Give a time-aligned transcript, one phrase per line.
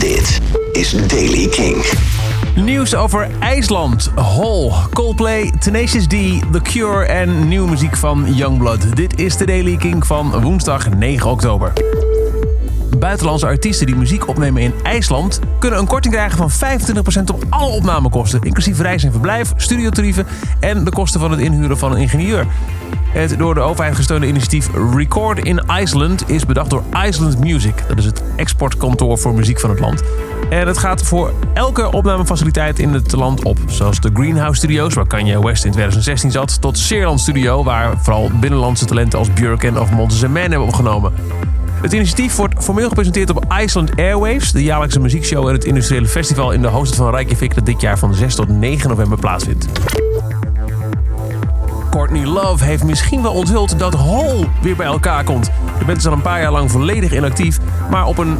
[0.00, 0.40] Dit
[0.72, 1.84] is Daily King.
[2.54, 6.10] Nieuws over IJsland, Hol, Coldplay, Tenacious D,
[6.52, 8.96] The Cure en nieuwe muziek van Youngblood.
[8.96, 11.72] Dit is de Daily King van woensdag 9 oktober.
[13.00, 17.70] Buitenlandse artiesten die muziek opnemen in IJsland kunnen een korting krijgen van 25% op alle
[17.70, 20.26] opnamekosten, inclusief reis en verblijf, studiotarieven
[20.60, 22.46] en de kosten van het inhuren van een ingenieur.
[23.12, 27.74] Het door de overheid gesteunde initiatief Record in Iceland is bedacht door Iceland Music.
[27.88, 30.02] Dat is het exportkantoor voor muziek van het land.
[30.50, 33.58] En het gaat voor elke opnamefaciliteit in het land op.
[33.66, 38.30] Zoals de Greenhouse Studios, waar Kanye West in 2016 zat, tot Seerland Studio, waar vooral
[38.40, 41.12] binnenlandse talenten als Björk of Montes Man hebben opgenomen.
[41.82, 46.52] Het initiatief wordt formeel gepresenteerd op Iceland Airwaves, de jaarlijkse muziekshow en het industriële festival
[46.52, 49.66] in de hoofdstad van Reykjavik dat dit jaar van 6 tot 9 november plaatsvindt.
[51.90, 55.50] Courtney Love heeft misschien wel onthuld dat Hole weer bij elkaar komt.
[55.78, 57.58] De band is al een paar jaar lang volledig inactief,
[57.90, 58.38] maar op een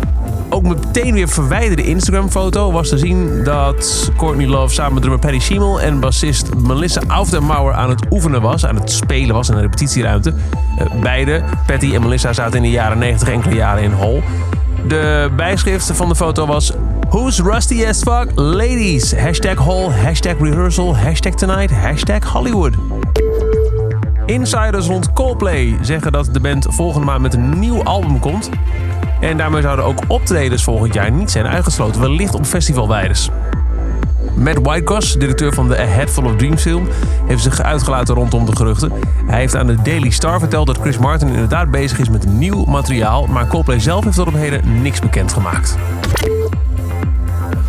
[0.49, 5.41] ook meteen weer verwijderde Instagram-foto was te zien dat Courtney Love samen met drummer Patty
[5.41, 9.61] Schimmel en bassist Melissa Aufdermauer aan het oefenen was, aan het spelen was in een
[9.61, 10.35] repetitieruimte.
[10.77, 14.23] Eh, beide, Patty en Melissa, zaten in de jaren 90 enkele jaren in Hole.
[14.87, 16.73] De bijschrift van de foto was
[17.09, 18.31] Who's rusty as fuck?
[18.35, 19.17] Ladies.
[19.17, 22.75] Hashtag Hall, hashtag rehearsal, hashtag tonight, hashtag Hollywood.
[24.27, 28.51] Insiders rond Coldplay zeggen dat de band volgende maand met een nieuw album komt.
[29.21, 33.31] En daarmee zouden ook optredens volgend jaar niet zijn uitgesloten, wellicht op festivalwijders.
[34.35, 36.89] Matt Whitecross, directeur van de A Head Full of Dreams film,
[37.27, 38.93] heeft zich uitgelaten rondom de geruchten.
[39.27, 42.65] Hij heeft aan de Daily Star verteld dat Chris Martin inderdaad bezig is met nieuw
[42.65, 45.77] materiaal, maar Coldplay zelf heeft tot op heden niks bekendgemaakt.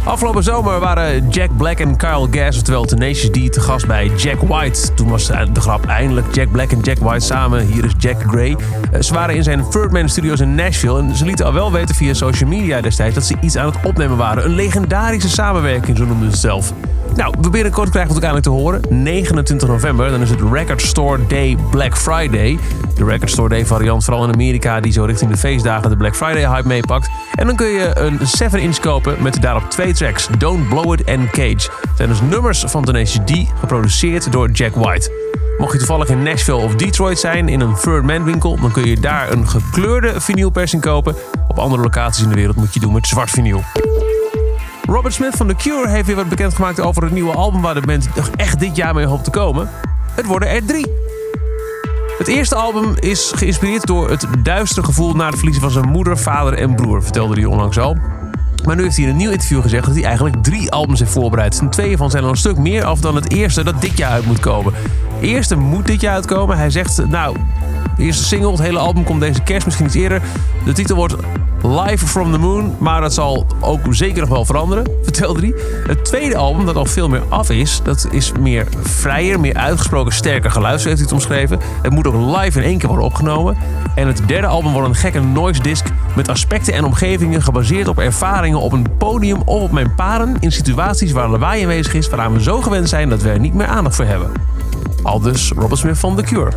[0.04, 4.42] Afgelopen zomer waren Jack Black en Kyle Gass, oftewel Tenacious D, te gast bij Jack
[4.42, 4.94] White.
[4.94, 7.66] Toen was de grap eindelijk Jack Black en Jack White samen.
[7.66, 8.58] Hier is Jack Gray.
[8.92, 11.96] Eh, ze waren in zijn Ferdman Studios in Nashville en ze lieten al wel weten
[11.96, 14.46] via social media destijds dat ze iets aan het opnemen waren.
[14.46, 16.74] Een legendarische samenwerking, zo noemden ze het zelf.
[17.16, 19.04] Nou, we binnenkort krijgen we het uiteindelijk te horen.
[19.04, 22.60] 29 november, dan is het Record Store Day Black Friday.
[23.02, 26.16] De Record Store Day variant, vooral in Amerika, die zo richting de feestdagen de Black
[26.16, 27.10] Friday hype meepakt.
[27.36, 31.30] En dan kun je een 7-inch kopen met daarop twee tracks, Don't Blow It en
[31.30, 31.70] Cage.
[31.82, 35.12] Het zijn dus nummers van Tenacious D, geproduceerd door Jack White.
[35.58, 38.86] Mocht je toevallig in Nashville of Detroit zijn in een Third Man winkel, dan kun
[38.86, 41.16] je daar een gekleurde vinylpersing kopen.
[41.48, 43.64] Op andere locaties in de wereld moet je doen met zwart vinyl.
[44.86, 47.82] Robert Smith van The Cure heeft weer wat bekendgemaakt over het nieuwe album waar de
[47.82, 49.70] band echt dit jaar mee hoopt te komen.
[50.16, 51.11] Het worden er drie.
[52.22, 56.18] Het eerste album is geïnspireerd door het duistere gevoel na het verliezen van zijn moeder,
[56.18, 57.98] vader en broer, vertelde hij onlangs al.
[58.66, 61.12] Maar nu heeft hij in een nieuw interview gezegd dat hij eigenlijk drie albums heeft
[61.12, 61.60] voorbereid.
[61.60, 64.12] En twee van zijn er een stuk meer af dan het eerste dat dit jaar
[64.12, 64.74] uit moet komen.
[65.20, 66.58] De eerste moet dit jaar uitkomen.
[66.58, 67.38] Hij zegt, nou,
[67.98, 70.22] de eerste single, het hele album komt deze kerst, misschien iets eerder.
[70.66, 71.16] De titel wordt
[71.64, 75.54] Live from the Moon, maar dat zal ook zeker nog wel veranderen, vertelde hij.
[75.88, 80.14] Het tweede album, dat al veel meer af is, dat is meer vrijer, meer uitgesproken
[80.14, 81.60] sterker geluid, heeft hij het omschreven.
[81.82, 83.58] Het moet ook live in één keer worden opgenomen.
[83.96, 85.86] En het derde album wordt een gekke noise disc
[86.16, 90.52] met aspecten en omgevingen gebaseerd op ervaringen op een podium of op mijn paren in
[90.52, 93.68] situaties waar lawaai aanwezig is waaraan we zo gewend zijn dat we er niet meer
[93.68, 94.32] aandacht voor hebben.
[95.04, 96.52] Al dus Robert Smith van The Cure.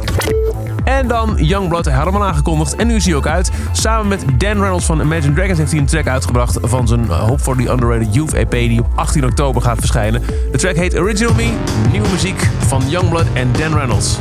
[0.85, 2.77] En dan Youngblood, helemaal aangekondigd.
[2.77, 3.51] En nu is hij ook uit.
[3.73, 7.39] Samen met Dan Reynolds van Imagine Dragons heeft hij een track uitgebracht van zijn Hope
[7.39, 10.23] for the Underrated Youth EP die op 18 oktober gaat verschijnen.
[10.53, 11.53] De track heet Original Me,
[11.91, 14.19] nieuwe muziek van Youngblood en Dan Reynolds.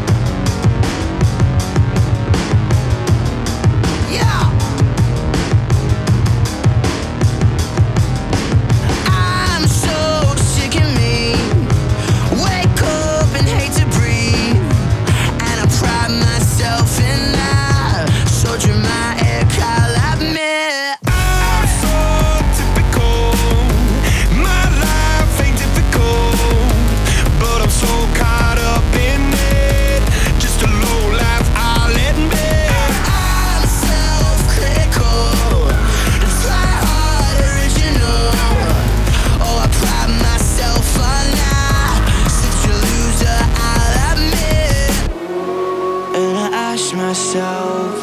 [47.13, 47.95] myself.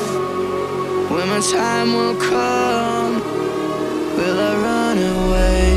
[1.11, 3.15] When my time will come
[4.17, 5.70] will i run away?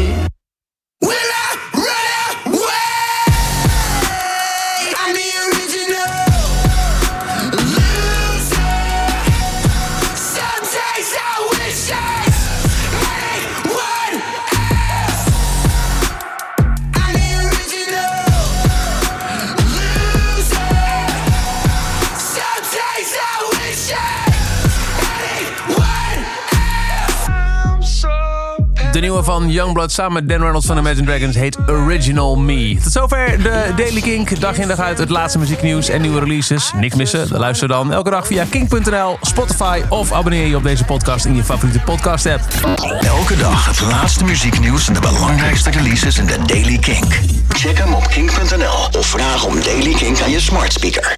[28.94, 32.78] De nieuwe van Youngblood samen met Dan Reynolds van Imagine Dragons heet Original Me.
[32.84, 34.40] Tot zover de Daily Kink.
[34.40, 36.72] Dag in dag uit het laatste muzieknieuws en nieuwe releases.
[36.76, 37.28] Niks missen?
[37.30, 41.44] Luister dan elke dag via kink.nl, Spotify of abonneer je op deze podcast in je
[41.44, 42.42] favoriete podcast app.
[43.02, 47.20] Elke dag het laatste muzieknieuws en de belangrijkste releases in de Daily Kink.
[47.50, 51.12] Check hem op kink.nl of vraag om Daily Kink aan je smart speaker.